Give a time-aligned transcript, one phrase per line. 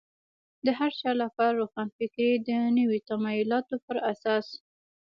[0.65, 4.47] د هر چا لپاره روښانفکري د نویو تمایلاتو په اساس.